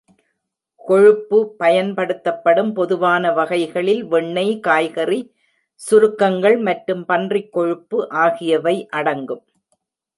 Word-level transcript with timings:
கொழுப்பு 0.81 1.39
பயன்படுத்தப்படும் 1.57 2.71
பொதுவான 2.73 3.33
வகைகளில் 3.33 4.01
வெண்ணெய், 4.05 4.53
காய்கறி 4.59 5.19
சுருக்கங்கள் 5.81 6.57
மற்றும் 6.69 7.03
பன்றிக்கொழுப்பு 7.05 7.99
ஆகியவை 8.23 8.75
அடங்கும். 8.99 9.43